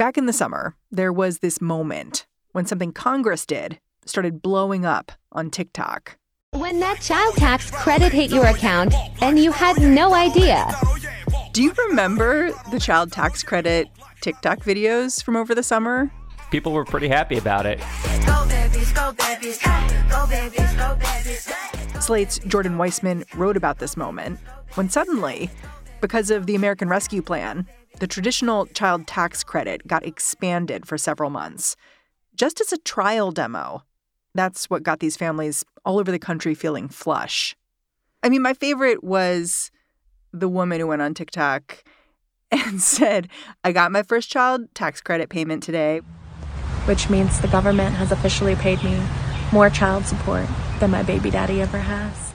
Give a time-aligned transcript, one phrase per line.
[0.00, 5.12] Back in the summer, there was this moment when something Congress did started blowing up
[5.30, 6.16] on TikTok.
[6.52, 10.66] When that child tax credit hit your account and you had no idea.
[11.52, 13.88] Do you remember the child tax credit
[14.22, 16.10] TikTok videos from over the summer?
[16.50, 17.78] People were pretty happy about it.
[22.00, 24.40] Slate's Jordan Weissmann wrote about this moment
[24.76, 25.50] when suddenly,
[26.00, 27.66] because of the American Rescue Plan,
[27.98, 31.76] the traditional child tax credit got expanded for several months,
[32.34, 33.82] just as a trial demo.
[34.34, 37.56] That's what got these families all over the country feeling flush.
[38.22, 39.70] I mean, my favorite was
[40.32, 41.82] the woman who went on TikTok
[42.50, 43.28] and said,
[43.64, 46.00] I got my first child tax credit payment today.
[46.86, 49.00] Which means the government has officially paid me
[49.52, 50.46] more child support
[50.78, 52.32] than my baby daddy ever has.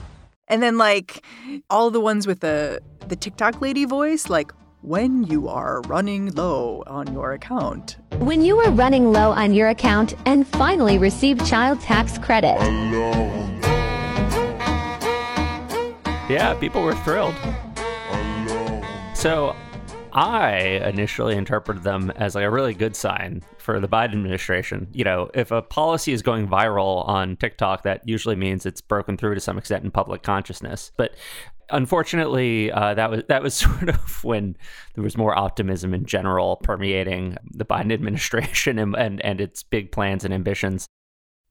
[0.48, 1.24] And then, like,
[1.68, 6.82] all the ones with the, the TikTok lady voice, like, when you are running low
[6.86, 7.96] on your account.
[8.18, 12.56] When you are running low on your account and finally receive child tax credit.
[16.28, 17.34] Yeah, people were thrilled.
[19.14, 19.56] So
[20.12, 24.88] I initially interpreted them as like a really good sign for the Biden administration.
[24.92, 29.16] You know, if a policy is going viral on TikTok, that usually means it's broken
[29.16, 30.90] through to some extent in public consciousness.
[30.96, 31.14] But
[31.70, 34.56] unfortunately, uh, that was that was sort of when
[34.94, 39.92] there was more optimism in general permeating the Biden administration and, and, and its big
[39.92, 40.86] plans and ambitions.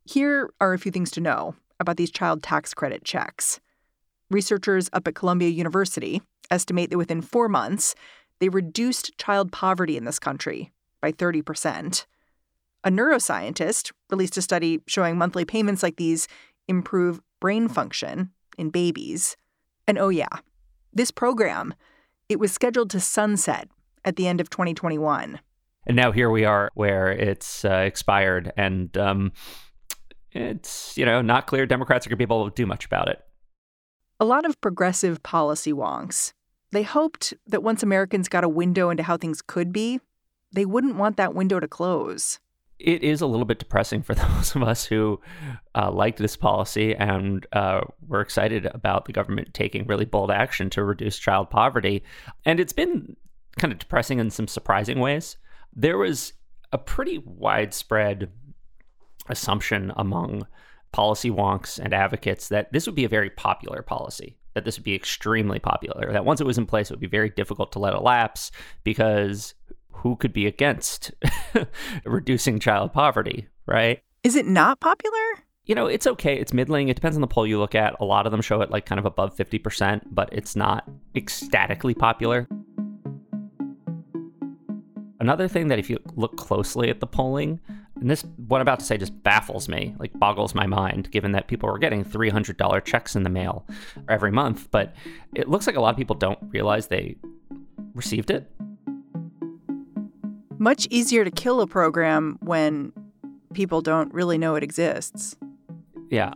[0.06, 3.60] Here are a few things to know about these child tax credit checks.
[4.30, 7.96] Researchers up at Columbia University estimate that within four months,
[8.40, 12.06] they reduced child poverty in this country by 30%.
[12.84, 16.28] A neuroscientist released a study showing monthly payments like these
[16.68, 19.36] improve brain function in babies.
[19.88, 20.28] And oh, yeah,
[20.94, 21.74] this program,
[22.30, 23.70] it was scheduled to sunset
[24.04, 25.40] at the end of 2021.
[25.88, 29.32] And now here we are where it's uh, expired and um,
[30.32, 33.10] it's, you know, not clear Democrats are going to be able to do much about
[33.10, 33.22] it.
[34.20, 36.34] A lot of progressive policy wonks.
[36.72, 40.00] They hoped that once Americans got a window into how things could be,
[40.52, 42.40] they wouldn't want that window to close
[42.80, 45.20] it is a little bit depressing for those of us who
[45.76, 50.70] uh, liked this policy and uh, were excited about the government taking really bold action
[50.72, 52.04] to reduce child poverty.
[52.46, 53.16] And it's been
[53.58, 55.38] kind of depressing in some surprising ways.
[55.74, 56.34] There was
[56.72, 58.30] a pretty widespread
[59.30, 60.46] assumption among
[60.92, 64.86] policy wonks and advocates that this would be a very popular policy, that this would
[64.86, 67.80] be extremely popular, that once it was in place, it would be very difficult to
[67.80, 68.52] let it lapse
[68.84, 69.54] because
[70.06, 71.12] who could be against
[72.06, 74.04] reducing child poverty, right?
[74.24, 75.18] Is it not popular?
[75.66, 76.38] You know, it's okay.
[76.38, 76.90] It's middling.
[76.90, 77.96] It depends on the poll you look at.
[78.00, 81.96] A lot of them show it like kind of above 50%, but it's not ecstatically
[81.96, 82.48] popular.
[85.20, 87.60] Another thing that if you look closely at the polling,
[88.00, 91.32] and this what I'm about to say just baffles me, like boggles my mind, given
[91.32, 93.66] that people were getting $300 checks in the mail
[94.08, 94.94] every month, but
[95.34, 97.16] it looks like a lot of people don't realize they
[97.96, 98.52] received it
[100.58, 102.92] much easier to kill a program when
[103.54, 105.36] people don't really know it exists.
[106.10, 106.34] Yeah.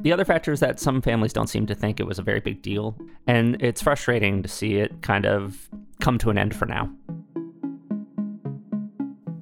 [0.00, 2.40] The other factor is that some families don't seem to think it was a very
[2.40, 2.96] big deal,
[3.26, 5.68] and it's frustrating to see it kind of
[6.00, 6.90] come to an end for now.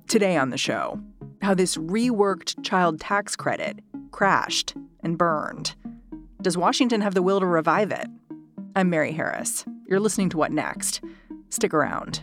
[0.06, 1.00] Today on the show,
[1.40, 3.78] how this reworked child tax credit
[4.10, 5.74] crashed and burned.
[6.42, 8.08] Does Washington have the will to revive it?
[8.76, 9.64] I'm Mary Harris.
[9.86, 11.00] You're listening to What Next?
[11.48, 12.22] Stick around.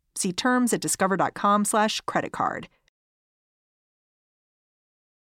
[0.15, 2.67] See terms at discover.com slash credit card.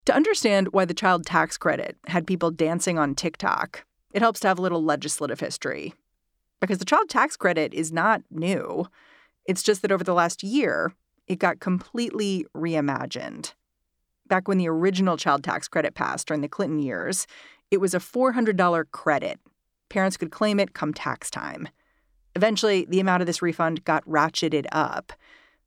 [0.06, 4.48] To understand why the child tax credit had people dancing on TikTok, it helps to
[4.48, 5.94] have a little legislative history.
[6.60, 8.86] Because the child tax credit is not new.
[9.46, 10.92] It's just that over the last year,
[11.26, 13.54] it got completely reimagined.
[14.26, 17.26] Back when the original child tax credit passed during the Clinton years,
[17.70, 19.40] it was a $400 credit.
[19.88, 21.68] Parents could claim it come tax time.
[22.36, 25.12] Eventually, the amount of this refund got ratcheted up,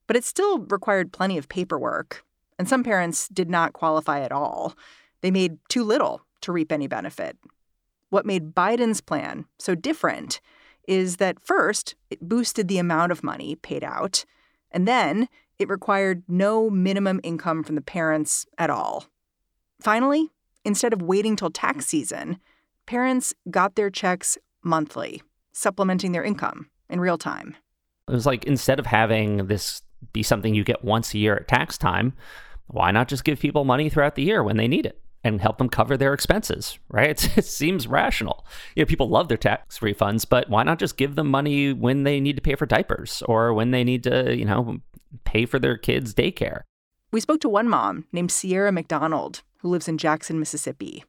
[0.06, 2.24] but it still required plenty of paperwork.
[2.60, 4.76] And some parents did not qualify at all.
[5.22, 7.38] They made too little to reap any benefit.
[8.10, 10.40] what made Biden's plan so different
[10.88, 14.24] is that first, it boosted the amount of money paid out,
[14.72, 15.28] and then
[15.60, 19.08] it required no minimum income from the parents at all.
[19.82, 20.30] Finally,
[20.64, 22.40] instead of waiting till tax season,
[22.86, 25.22] parents got their checks monthly,
[25.58, 27.56] supplementing their income in real time.
[28.08, 29.82] It was like instead of having this
[30.14, 32.14] be something you get once a year at tax time,
[32.68, 35.58] why not just give people money throughout the year when they need it and help
[35.58, 37.38] them cover their expenses, right?
[37.38, 38.46] it seems rational.
[38.76, 42.04] You know, people love their tax refunds, but why not just give them money when
[42.04, 44.78] they need to pay for diapers or when they need to, you know,
[45.24, 46.62] pay for their kids' daycare?
[47.12, 51.04] We spoke to one mom named Sierra McDonald who lives in Jackson, Mississippi.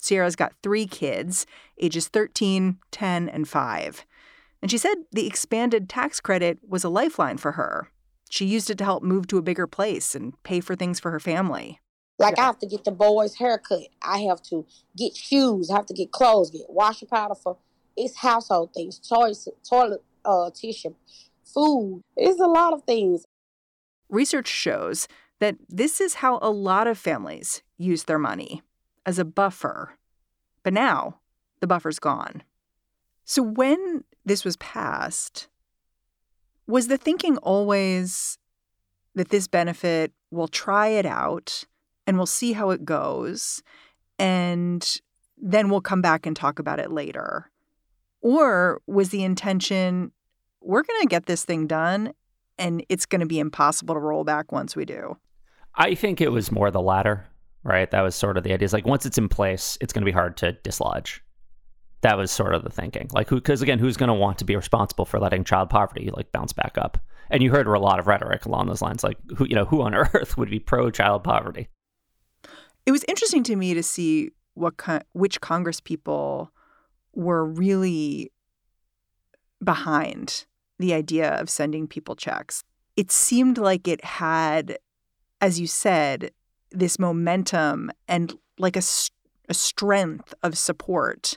[0.00, 1.46] Sierra's got three kids,
[1.78, 4.06] ages 13, 10, and 5.
[4.62, 7.90] And she said the expanded tax credit was a lifeline for her.
[8.30, 11.10] She used it to help move to a bigger place and pay for things for
[11.10, 11.80] her family.
[12.18, 13.88] Like I have to get the boys' haircut.
[14.02, 14.66] I have to
[14.96, 15.70] get shoes.
[15.70, 17.56] I have to get clothes, get washer powder for
[17.96, 20.94] it's household things, toys, toilet uh, tissue,
[21.44, 22.02] food.
[22.16, 23.24] It's a lot of things.
[24.08, 25.08] Research shows
[25.40, 28.62] that this is how a lot of families use their money
[29.06, 29.96] as a buffer.
[30.62, 31.20] But now
[31.60, 32.42] the buffer's gone.
[33.24, 35.48] So when this was passed,
[36.66, 38.38] was the thinking always
[39.14, 41.64] that this benefit, we'll try it out
[42.06, 43.62] and we'll see how it goes,
[44.18, 45.00] and
[45.36, 47.50] then we'll come back and talk about it later?
[48.20, 50.12] Or was the intention,
[50.60, 52.12] we're going to get this thing done
[52.58, 55.16] and it's going to be impossible to roll back once we do?
[55.74, 57.26] I think it was more the latter,
[57.64, 57.90] right?
[57.90, 58.64] That was sort of the idea.
[58.64, 61.22] Is like once it's in place, it's going to be hard to dislodge.
[62.02, 63.10] That was sort of the thinking.
[63.12, 63.28] Like?
[63.28, 66.52] Because again, who's going to want to be responsible for letting child poverty like bounce
[66.52, 66.98] back up?
[67.30, 69.82] And you heard a lot of rhetoric along those lines, like who, you know, who
[69.82, 71.68] on earth would be pro child poverty?
[72.86, 76.50] It was interesting to me to see what kind, which Congress people
[77.14, 78.32] were really
[79.62, 80.46] behind
[80.78, 82.64] the idea of sending people checks.
[82.96, 84.78] It seemed like it had,
[85.40, 86.32] as you said,
[86.70, 88.82] this momentum and like a,
[89.48, 91.36] a strength of support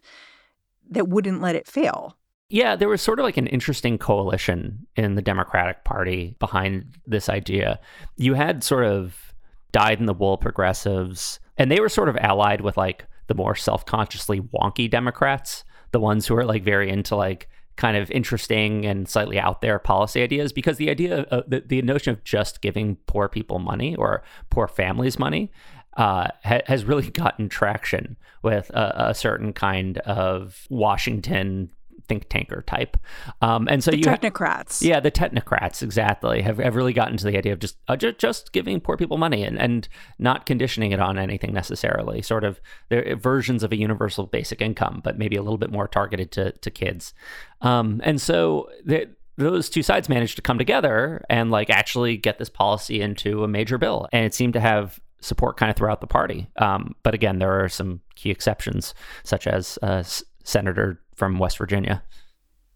[0.90, 2.18] that wouldn't let it fail.
[2.50, 7.30] Yeah, there was sort of like an interesting coalition in the Democratic Party behind this
[7.30, 7.80] idea.
[8.16, 9.34] You had sort of
[9.72, 13.56] dyed in the wool progressives, and they were sort of allied with like the more
[13.56, 18.86] self consciously wonky Democrats, the ones who are like very into like kind of interesting
[18.86, 22.62] and slightly out there policy ideas because the idea of the, the notion of just
[22.62, 25.52] giving poor people money or poor families money
[25.98, 31.72] uh, ha- has really gotten traction with a, a, certain kind of Washington
[32.08, 32.98] think tanker type.
[33.42, 34.82] Um, and so the you technocrats.
[34.82, 37.96] Ha- yeah, the technocrats exactly have, have really gotten to the idea of just uh,
[37.96, 39.88] just, just giving poor people money and, and
[40.20, 42.22] not conditioning it on anything necessarily.
[42.22, 42.60] Sort of
[42.90, 46.52] their versions of a universal basic income, but maybe a little bit more targeted to
[46.52, 47.14] to kids.
[47.62, 52.38] Um, and so the, those two sides managed to come together and like actually get
[52.38, 56.02] this policy into a major bill, and it seemed to have support kind of throughout
[56.02, 56.48] the party.
[56.58, 60.04] Um, but again, there are some key exceptions, such as uh,
[60.44, 62.04] Senator from West Virginia.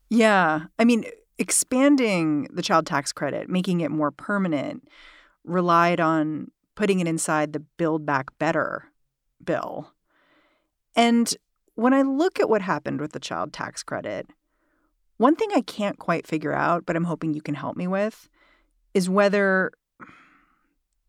[0.10, 0.66] Yeah.
[0.80, 1.06] I mean,
[1.38, 4.88] expanding the child tax credit, making it more permanent,
[5.44, 8.86] relied on putting it inside the Build Back Better
[9.44, 9.92] bill.
[10.96, 11.34] And
[11.76, 14.28] when I look at what happened with the child tax credit,
[15.18, 18.30] one thing I can't quite figure out, but I'm hoping you can help me with,
[18.94, 19.72] is whether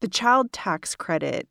[0.01, 1.49] the child tax credit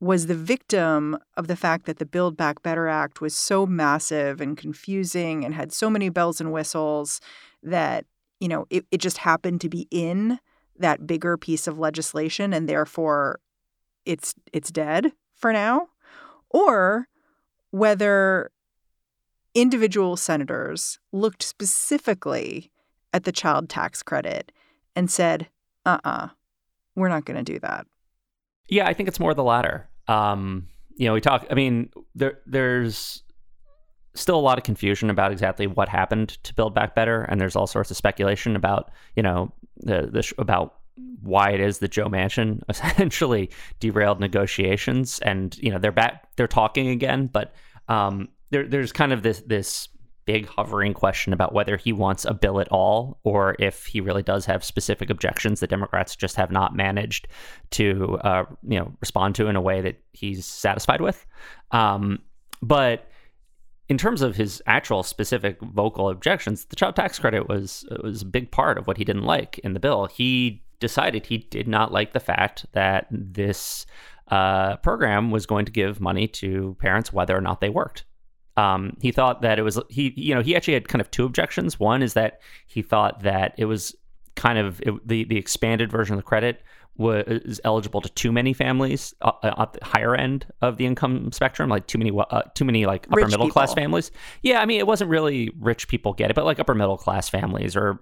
[0.00, 4.40] was the victim of the fact that the Build Back Better Act was so massive
[4.40, 7.20] and confusing and had so many bells and whistles
[7.62, 8.04] that,
[8.38, 10.38] you know, it, it just happened to be in
[10.78, 13.40] that bigger piece of legislation and therefore
[14.04, 15.88] it's it's dead for now.
[16.50, 17.08] Or
[17.70, 18.50] whether
[19.54, 22.70] individual senators looked specifically
[23.12, 24.52] at the child tax credit
[24.94, 25.48] and said,
[25.86, 26.28] uh uh-uh, uh,
[26.94, 27.86] we're not going to do that.
[28.68, 29.88] Yeah, I think it's more the latter.
[30.08, 31.46] Um, you know, we talk.
[31.50, 33.22] I mean, there there's
[34.14, 37.54] still a lot of confusion about exactly what happened to Build Back Better, and there's
[37.54, 40.76] all sorts of speculation about you know the the about
[41.22, 46.48] why it is that Joe Manchin essentially derailed negotiations, and you know they're back, they're
[46.48, 47.54] talking again, but
[47.88, 49.88] um, there there's kind of this this
[50.26, 54.22] big hovering question about whether he wants a bill at all or if he really
[54.22, 57.28] does have specific objections that Democrats just have not managed
[57.70, 61.24] to uh, you know respond to in a way that he's satisfied with.
[61.70, 62.18] Um,
[62.60, 63.08] but
[63.88, 68.26] in terms of his actual specific vocal objections, the child tax credit was was a
[68.26, 70.06] big part of what he didn't like in the bill.
[70.06, 73.86] He decided he did not like the fact that this
[74.28, 78.04] uh, program was going to give money to parents whether or not they worked
[78.56, 81.24] Um, he thought that it was he you know he actually had kind of two
[81.24, 81.78] objections.
[81.78, 83.94] One is that he thought that it was
[84.34, 86.62] kind of it, the the expanded version of the credit
[86.98, 91.30] was eligible to too many families uh, uh, at the higher end of the income
[91.30, 94.10] spectrum, like too many uh, too many like upper Rich middle class families.
[94.42, 97.28] Yeah, I mean it wasn't really rich people get it, but like upper middle class
[97.28, 98.00] families or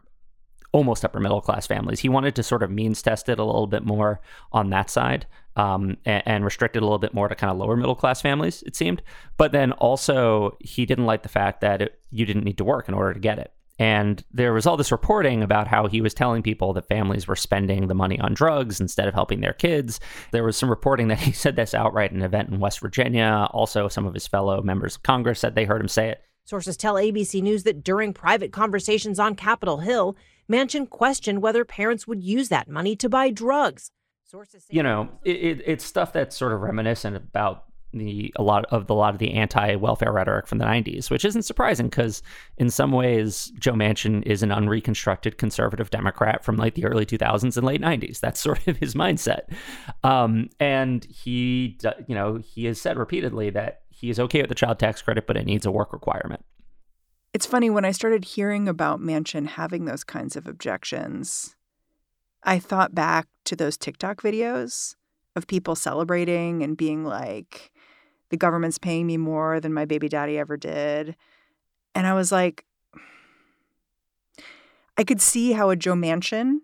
[0.75, 2.01] almost upper middle class families.
[2.01, 5.25] He wanted to sort of means test it a little bit more on that side
[5.55, 8.21] um, and, and restrict it a little bit more to kind of lower middle class
[8.21, 9.01] families, it seemed.
[9.37, 12.89] But then also, he didn't like the fact that it, you didn't need to work
[12.89, 13.53] in order to get it.
[13.79, 17.37] And there was all this reporting about how he was telling people that families were
[17.37, 20.01] spending the money on drugs instead of helping their kids.
[20.33, 23.47] There was some reporting that he said this outright at an event in West Virginia.
[23.53, 26.25] Also, some of his fellow members of Congress said they heard him say it.
[26.47, 30.15] Sources tell ABC News that during private conversations on Capitol Hill,
[30.51, 33.91] Manchin questioned whether parents would use that money to buy drugs.
[34.25, 38.65] Sources you know, it, it, it's stuff that's sort of reminiscent about the a lot
[38.67, 42.23] of the a lot of the anti-welfare rhetoric from the 90s, which isn't surprising because
[42.59, 47.57] in some ways Joe Manchin is an unreconstructed conservative Democrat from like the early 2000s
[47.57, 48.21] and late 90s.
[48.21, 49.43] That's sort of his mindset,
[50.03, 54.55] um, and he you know he has said repeatedly that he is okay with the
[54.55, 56.45] child tax credit, but it needs a work requirement.
[57.35, 61.57] It's funny when I started hearing about Manchin having those kinds of objections,
[62.45, 64.95] I thought back to those TikTok videos
[65.35, 67.73] of people celebrating and being like,
[68.29, 71.17] the government's paying me more than my baby daddy ever did.
[71.93, 72.65] And I was like,
[74.97, 76.59] I could see how a Joe Manchin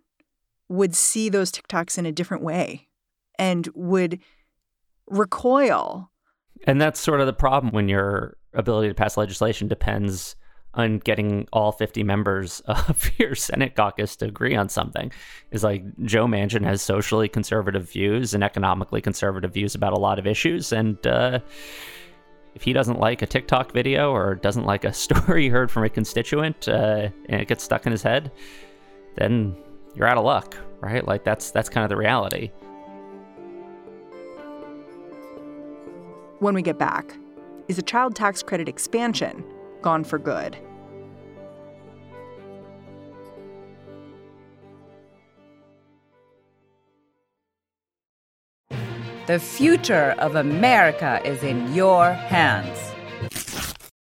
[0.69, 2.87] would see those TikToks in a different way
[3.41, 4.21] and would
[5.09, 6.12] recoil.
[6.65, 10.37] And that's sort of the problem when your ability to pass legislation depends
[10.75, 15.12] on getting all 50 members of your Senate caucus to agree on something.
[15.50, 20.19] Is like Joe Manchin has socially conservative views and economically conservative views about a lot
[20.19, 20.73] of issues.
[20.73, 21.41] And uh,
[22.55, 25.85] if he doesn't like a TikTok video or doesn't like a story he heard from
[25.85, 28.31] a constituent uh, and it gets stuck in his head,
[29.17, 29.57] then
[29.95, 31.07] you're out of luck, right?
[31.07, 32.50] Like that's that's kind of the reality.
[36.39, 37.19] When we get back,
[37.69, 39.45] is a child tax credit expansion
[39.83, 40.57] gone for good?
[49.27, 52.79] The future of America is in your hands.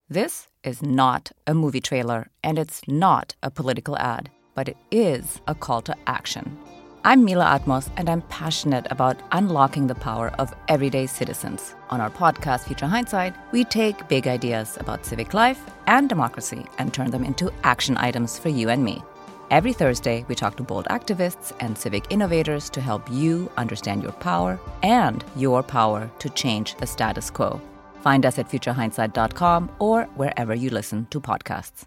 [0.09, 5.41] This is not a movie trailer, and it's not a political ad, but it is
[5.47, 6.59] a call to action.
[7.07, 11.75] I'm Mila Atmos, and I'm passionate about unlocking the power of everyday citizens.
[11.91, 16.95] On our podcast, Future Hindsight, we take big ideas about civic life and democracy and
[16.95, 19.03] turn them into action items for you and me.
[19.51, 24.13] Every Thursday, we talk to bold activists and civic innovators to help you understand your
[24.13, 27.61] power and your power to change the status quo.
[28.01, 31.85] Find us at futurehindsight.com or wherever you listen to podcasts.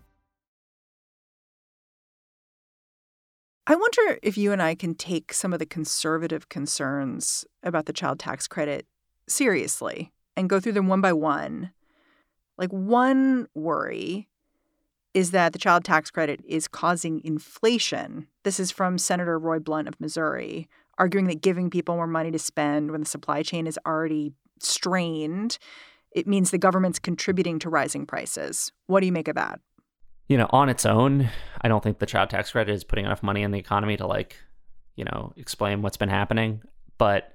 [3.69, 7.91] I wonder if you and I can take some of the conservative concerns about the
[7.91, 8.88] child tax credit
[9.27, 11.71] seriously and go through them one by one.
[12.57, 14.29] Like, one worry
[15.13, 18.27] is that the child tax credit is causing inflation.
[18.43, 22.39] This is from Senator Roy Blunt of Missouri, arguing that giving people more money to
[22.39, 25.57] spend when the supply chain is already strained,
[26.12, 28.71] it means the government's contributing to rising prices.
[28.86, 29.59] What do you make of that?
[30.27, 31.29] You know, on its own,
[31.62, 34.07] I don't think the child tax credit is putting enough money in the economy to
[34.07, 34.38] like,
[34.96, 36.62] you know, explain what's been happening.
[36.98, 37.34] But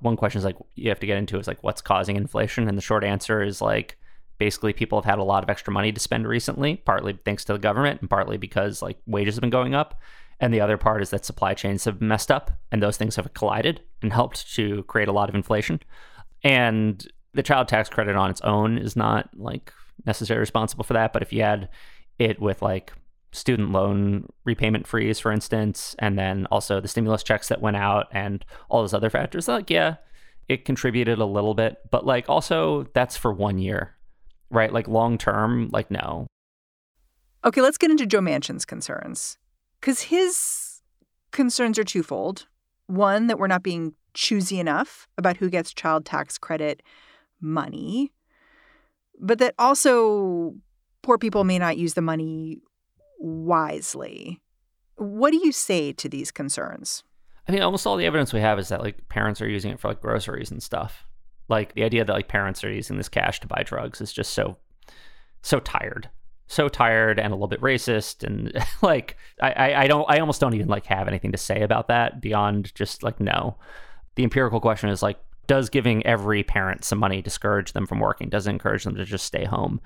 [0.00, 2.76] one question is like you have to get into is like what's causing inflation, and
[2.76, 3.98] the short answer is like
[4.38, 7.52] basically people have had a lot of extra money to spend recently, partly thanks to
[7.52, 10.00] the government and partly because like wages have been going up.
[10.40, 13.32] And the other part is that supply chains have messed up and those things have
[13.34, 15.78] collided and helped to create a lot of inflation.
[16.42, 19.72] And the child tax credit on its own is not like
[20.06, 21.12] necessarily responsible for that.
[21.12, 21.68] But if you had
[22.18, 22.92] it with like
[23.32, 28.06] student loan repayment freeze, for instance, and then also the stimulus checks that went out
[28.12, 29.96] and all those other factors, like, yeah,
[30.48, 31.78] it contributed a little bit.
[31.90, 33.94] But like, also, that's for one year,
[34.50, 34.72] right?
[34.72, 36.26] Like, long term, like, no.
[37.44, 39.38] Okay, let's get into Joe Manchin's concerns.
[39.80, 40.80] Because his
[41.32, 42.46] concerns are twofold.
[42.86, 46.82] One, that we're not being choosy enough about who gets child tax credit
[47.40, 48.12] money,
[49.22, 50.54] but that also
[51.02, 52.58] poor people may not use the money
[53.18, 54.40] wisely.
[54.96, 57.04] What do you say to these concerns?
[57.48, 59.80] I mean, almost all the evidence we have is that like parents are using it
[59.80, 61.06] for like groceries and stuff.
[61.48, 64.32] Like the idea that like parents are using this cash to buy drugs is just
[64.32, 64.56] so,
[65.40, 66.08] so tired,
[66.46, 68.24] so tired and a little bit racist.
[68.24, 68.52] And
[68.82, 72.20] like, I, I, don't, I almost don't even like have anything to say about that
[72.20, 73.56] beyond just like, no.
[74.14, 78.28] The empirical question is like, Does giving every parent some money discourage them from working?
[78.28, 79.80] Does it encourage them to just stay home?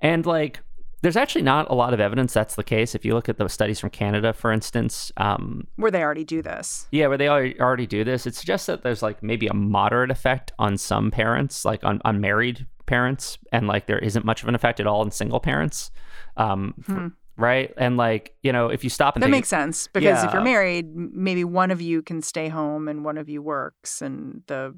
[0.00, 0.60] And like,
[1.02, 2.94] there's actually not a lot of evidence that's the case.
[2.94, 6.42] If you look at the studies from Canada, for instance, um, where they already do
[6.42, 6.86] this.
[6.92, 10.52] Yeah, where they already do this, it suggests that there's like maybe a moderate effect
[10.60, 14.54] on some parents, like on, on married parents, and like there isn't much of an
[14.54, 15.90] effect at all in single parents.
[16.36, 17.08] Um, hmm.
[17.36, 17.72] Right.
[17.76, 20.26] And like, you know, if you stop and that makes sense because yeah.
[20.26, 24.02] if you're married, maybe one of you can stay home and one of you works,
[24.02, 24.76] and the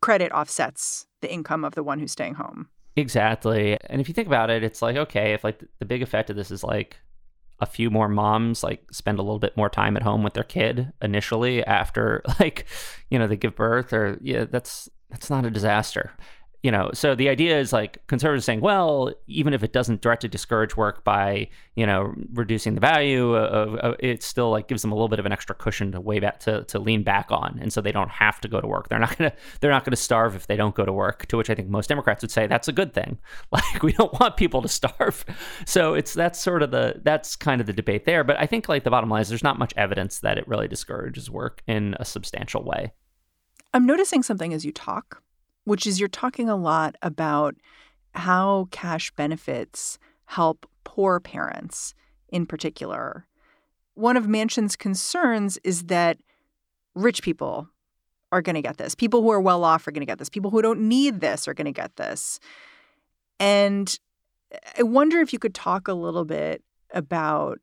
[0.00, 2.68] credit offsets the income of the one who's staying home.
[2.96, 3.78] Exactly.
[3.86, 6.36] And if you think about it, it's like, okay, if like the big effect of
[6.36, 6.98] this is like
[7.60, 10.44] a few more moms like spend a little bit more time at home with their
[10.44, 12.66] kid initially after like,
[13.10, 16.12] you know, they give birth or yeah, that's that's not a disaster
[16.62, 20.28] you know, so the idea is like conservatives saying, well, even if it doesn't directly
[20.28, 24.90] discourage work by, you know, reducing the value of, of, it still like gives them
[24.90, 27.60] a little bit of an extra cushion to way back to, to lean back on.
[27.62, 28.88] And so they don't have to go to work.
[28.88, 31.26] They're not going to, they're not going to starve if they don't go to work,
[31.26, 33.18] to which I think most Democrats would say that's a good thing.
[33.50, 35.24] Like we don't want people to starve.
[35.64, 38.24] So it's, that's sort of the, that's kind of the debate there.
[38.24, 40.68] But I think like the bottom line is there's not much evidence that it really
[40.68, 42.92] discourages work in a substantial way.
[43.74, 45.22] I'm noticing something as you talk
[45.68, 47.54] which is you're talking a lot about
[48.14, 51.94] how cash benefits help poor parents
[52.30, 53.26] in particular.
[53.94, 56.18] One of Manchin's concerns is that
[56.94, 57.68] rich people
[58.32, 58.94] are going to get this.
[58.94, 60.28] People who are well off are going to get this.
[60.28, 62.40] People who don't need this are going to get this.
[63.38, 63.98] And
[64.78, 67.58] I wonder if you could talk a little bit about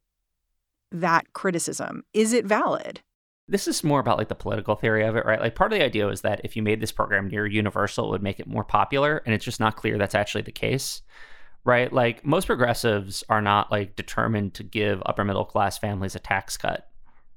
[0.92, 2.04] that criticism.
[2.14, 3.02] Is it valid?
[3.48, 5.40] This is more about like the political theory of it, right?
[5.40, 8.12] Like part of the idea is that if you made this program near universal, it
[8.12, 11.02] would make it more popular, and it's just not clear that's actually the case.
[11.64, 11.92] Right?
[11.92, 16.58] Like most progressives are not like determined to give upper middle class families a tax
[16.58, 16.88] cut.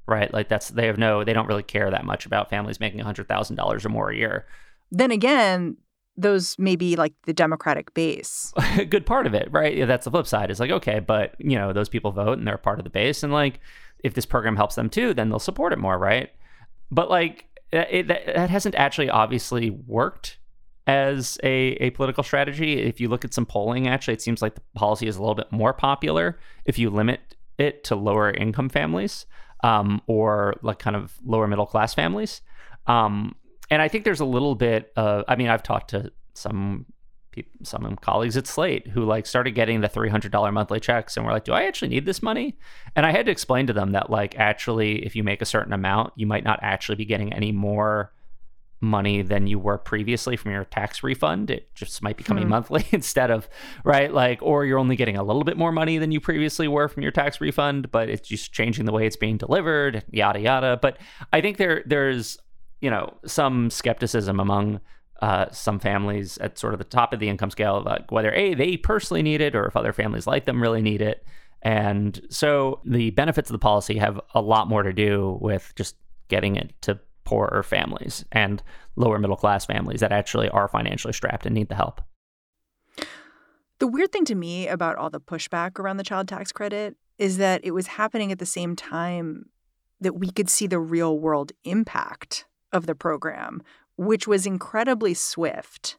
[0.07, 0.33] Right?
[0.33, 3.85] Like that's they have no they don't really care that much about families making $100,000
[3.85, 4.47] or more a year.
[4.91, 5.77] Then again,
[6.19, 8.53] those may be like the Democratic base.
[8.79, 9.77] a good part of it, right?
[9.77, 10.51] Yeah, that's the flip side.
[10.51, 13.23] It's like, okay, but you know, those people vote and they're part of the base.
[13.23, 13.61] And like
[14.05, 16.31] if this program helps them too, then they'll support it more, right?
[16.91, 20.39] But like it, that, that hasn't actually obviously worked
[20.87, 22.81] as a, a political strategy.
[22.81, 25.35] If you look at some polling, actually, it seems like the policy is a little
[25.35, 27.21] bit more popular if you limit
[27.59, 29.27] it to lower income families
[29.63, 32.41] um, or like kind of lower middle class families.
[32.87, 33.35] Um,
[33.71, 36.87] and I think there's a little bit of, I mean, I've talked to some
[37.63, 41.45] some colleagues at Slate who like started getting the $300 monthly checks and were like,
[41.45, 42.57] do I actually need this money?
[42.97, 45.73] And I had to explain to them that like actually if you make a certain
[45.73, 48.13] amount, you might not actually be getting any more
[48.81, 51.51] money than you were previously from your tax refund.
[51.51, 52.51] It just might be coming hmm.
[52.51, 53.49] monthly instead of
[53.85, 56.89] right like or you're only getting a little bit more money than you previously were
[56.89, 60.79] from your tax refund, but it's just changing the way it's being delivered, yada yada.
[60.81, 60.99] But
[61.33, 62.39] I think there there's
[62.81, 64.81] you know some skepticism among
[65.21, 68.55] uh, some families at sort of the top of the income scale, like whether a
[68.55, 71.25] they personally need it or if other families like them really need it.
[71.63, 75.97] And so the benefits of the policy have a lot more to do with just
[76.29, 78.63] getting it to poorer families and
[78.97, 82.01] lower middle class families that actually are financially strapped and need the help.
[83.81, 87.39] The weird thing to me about all the pushback around the child tax credit is
[87.39, 89.47] that it was happening at the same time
[90.01, 93.63] that we could see the real world impact of the program,
[93.99, 95.99] which was incredibly swift.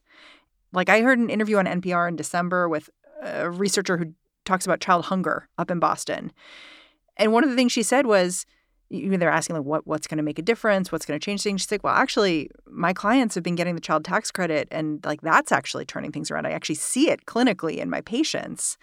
[0.71, 2.89] Like I heard an interview on NPR in December with
[3.21, 4.13] a researcher who
[4.45, 6.31] talks about child hunger up in Boston.
[7.17, 8.45] And one of the things she said was,
[8.89, 11.23] you know, they're asking like what what's going to make a difference, what's going to
[11.23, 11.61] change things.
[11.61, 15.21] She's like, well, actually, my clients have been getting the child tax credit, and like
[15.21, 16.47] that's actually turning things around.
[16.47, 18.77] I actually see it clinically in my patients,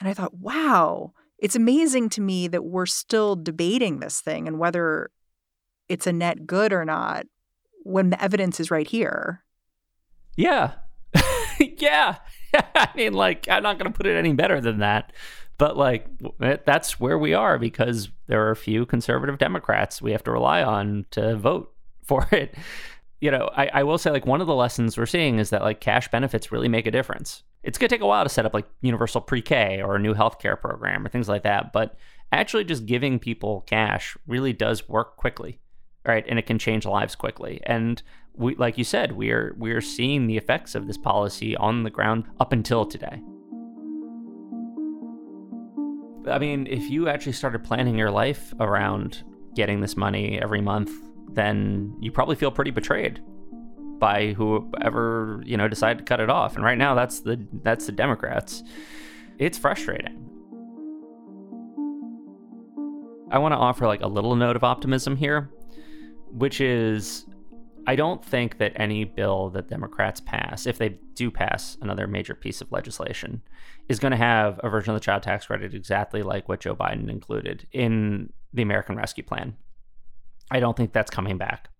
[0.00, 4.58] and I thought, wow, it's amazing to me that we're still debating this thing and
[4.58, 5.10] whether
[5.88, 7.26] it's a net good or not
[7.84, 9.42] when the evidence is right here.
[10.36, 10.72] Yeah.
[11.60, 12.16] yeah.
[12.74, 15.12] I mean, like, I'm not going to put it any better than that.
[15.58, 16.06] But, like,
[16.40, 20.32] eh, that's where we are because there are a few conservative Democrats we have to
[20.32, 22.54] rely on to vote for it.
[23.20, 25.62] You know, I, I will say, like, one of the lessons we're seeing is that,
[25.62, 27.44] like, cash benefits really make a difference.
[27.62, 30.00] It's going to take a while to set up, like, universal pre K or a
[30.00, 31.72] new healthcare program or things like that.
[31.72, 31.96] But
[32.32, 35.60] actually, just giving people cash really does work quickly
[36.06, 36.24] right?
[36.28, 37.60] And it can change lives quickly.
[37.64, 38.02] And
[38.34, 41.82] we, like you said, we are we are seeing the effects of this policy on
[41.82, 43.20] the ground up until today.
[46.30, 50.90] I mean, if you actually started planning your life around getting this money every month,
[51.32, 53.20] then you probably feel pretty betrayed
[53.98, 56.56] by whoever you know decided to cut it off.
[56.56, 58.62] And right now, that's the that's the Democrats.
[59.38, 60.18] It's frustrating.
[63.30, 65.50] I want to offer like a little note of optimism here
[66.32, 67.26] which is
[67.86, 72.34] I don't think that any bill that Democrats pass, if they do pass another major
[72.34, 73.42] piece of legislation,
[73.88, 76.76] is going to have a version of the child tax credit exactly like what Joe
[76.76, 79.56] Biden included in the American Rescue Plan.
[80.50, 81.70] I don't think that's coming back.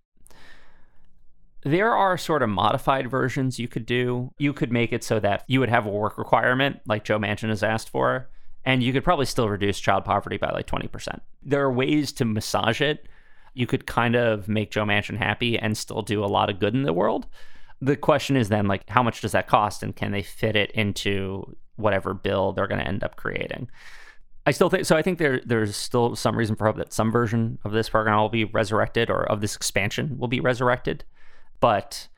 [1.64, 4.32] There are sort of modified versions you could do.
[4.38, 7.50] You could make it so that you would have a work requirement, like Joe Manchin
[7.50, 8.28] has asked for,
[8.64, 11.20] and you could probably still reduce child poverty by like 20%.
[11.44, 13.06] There are ways to massage it
[13.54, 16.74] you could kind of make Joe Manchin happy and still do a lot of good
[16.74, 17.26] in the world.
[17.80, 20.70] The question is then like how much does that cost and can they fit it
[20.72, 23.68] into whatever bill they're going to end up creating?
[24.44, 24.96] I still think so.
[24.96, 28.18] I think there there's still some reason for hope that some version of this program
[28.18, 31.04] will be resurrected or of this expansion will be resurrected,
[31.60, 32.08] but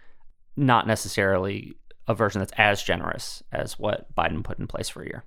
[0.57, 1.75] not necessarily
[2.07, 5.25] a version that's as generous as what Biden put in place for a year.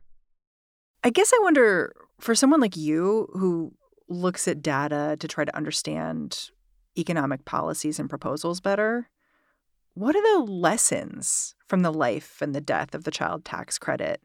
[1.04, 3.74] I guess I wonder for someone like you who
[4.10, 6.50] looks at data to try to understand
[6.98, 9.10] economic policies and proposals better.
[9.94, 14.22] What are the lessons from the life and the death of the child tax credit?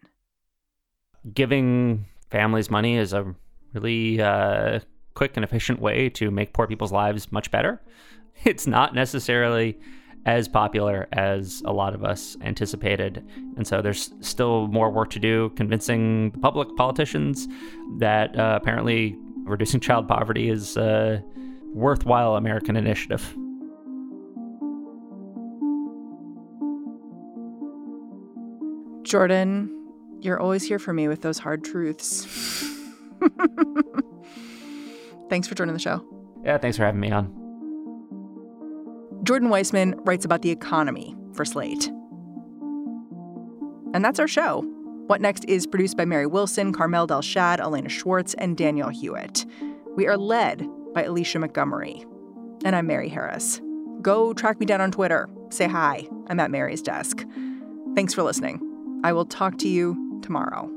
[1.33, 3.35] Giving families money is a
[3.73, 4.81] really uh,
[5.15, 7.81] quick and efficient way to make poor people's lives much better.
[8.45, 9.79] It's not necessarily
[10.25, 13.25] as popular as a lot of us anticipated.
[13.57, 17.47] And so there's still more work to do convincing the public, politicians,
[17.99, 21.23] that uh, apparently reducing child poverty is a
[21.73, 23.35] worthwhile American initiative.
[29.05, 29.71] Jordan,
[30.21, 32.25] you're always here for me with those hard truths.
[35.29, 36.05] thanks for joining the show.
[36.45, 37.27] Yeah, thanks for having me on.
[39.25, 41.89] Jordan Weissmann writes about the economy for Slate.
[43.95, 44.65] And that's our show.
[45.07, 49.45] What Next is produced by Mary Wilson, Carmel Delshad, Elena Schwartz, and Danielle Hewitt.
[49.97, 52.05] We are led by Alicia Montgomery.
[52.65, 53.61] And I'm Mary Harris.
[54.01, 55.29] Go track me down on Twitter.
[55.51, 56.07] Say hi.
[56.29, 57.27] I'm at Mary's desk.
[57.95, 59.01] Thanks for listening.
[59.05, 60.71] I will talk to you tomorrow.